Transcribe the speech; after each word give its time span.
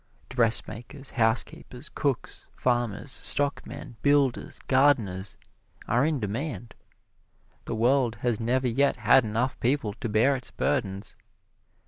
Dressmakers, 0.29 1.11
housekeepers, 1.11 1.87
cooks, 1.93 2.47
farmers, 2.55 3.11
stockmen, 3.11 3.97
builders, 4.01 4.57
gardeners, 4.67 5.37
are 5.87 6.03
in 6.03 6.19
demand. 6.19 6.73
The 7.65 7.75
world 7.75 8.15
has 8.21 8.39
never 8.39 8.67
yet 8.67 8.95
had 8.95 9.23
enough 9.23 9.59
people 9.59 9.93
to 9.93 10.09
bear 10.09 10.35
its 10.35 10.49
burdens. 10.49 11.15